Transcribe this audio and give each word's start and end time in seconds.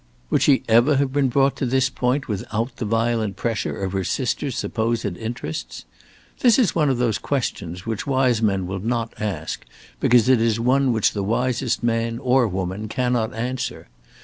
Would 0.31 0.41
she 0.41 0.63
ever 0.67 0.95
have 0.95 1.13
been 1.13 1.27
brought 1.29 1.55
to 1.57 1.65
this 1.67 1.91
point 1.91 2.27
without 2.27 2.77
the 2.77 2.85
violent 2.85 3.35
pressure 3.35 3.79
of 3.83 3.91
her 3.91 4.03
sister's 4.03 4.57
supposed 4.57 5.05
interests? 5.05 5.85
This 6.39 6.57
is 6.57 6.73
one 6.73 6.89
of 6.89 6.97
those 6.97 7.19
questions 7.19 7.85
which 7.85 8.07
wise 8.07 8.41
men 8.41 8.65
will 8.65 8.79
not 8.79 9.13
ask, 9.21 9.63
because 9.99 10.27
it 10.27 10.41
is 10.41 10.59
one 10.59 10.91
which 10.91 11.11
the 11.13 11.21
wisest 11.21 11.83
man 11.83 12.17
or 12.17 12.47
woman 12.47 12.87
cannot 12.87 13.35
answer. 13.35 13.89